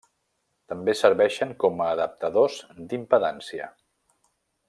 També 0.71 0.95
serveixen 1.01 1.51
com 1.65 1.83
a 1.87 1.91
adaptadors 1.97 2.57
d'impedància. 2.93 3.71